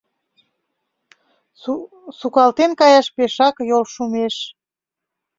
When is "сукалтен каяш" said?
2.19-3.07